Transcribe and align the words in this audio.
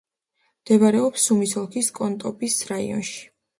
მდებარეობს 0.63 1.27
სუმის 1.29 1.53
ოლქის 1.63 1.91
კონოტოპის 2.01 2.59
რაიონში. 2.75 3.25